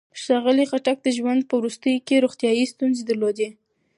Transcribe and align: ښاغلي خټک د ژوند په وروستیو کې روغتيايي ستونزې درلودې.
ښاغلي 0.21 0.65
خټک 0.71 0.97
د 1.03 1.07
ژوند 1.17 1.41
په 1.49 1.55
وروستیو 1.59 2.05
کې 2.07 2.21
روغتيايي 2.23 2.65
ستونزې 2.73 3.03
درلودې. 3.05 3.49